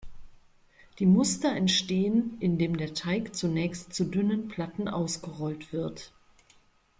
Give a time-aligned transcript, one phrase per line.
[0.97, 6.11] Die Muster entstehen, indem der Teig zunächst zu dünnen Platten ausgerollt wird.